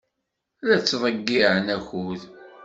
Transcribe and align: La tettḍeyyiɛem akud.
La 0.67 0.77
tettḍeyyiɛem 0.79 1.67
akud. 1.77 2.21